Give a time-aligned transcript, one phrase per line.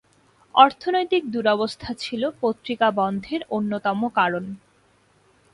[0.55, 4.45] অর্থনৈতিক দুরবস্থা ছিলো পত্রিকা বন্ধের অন্যতম কারণ।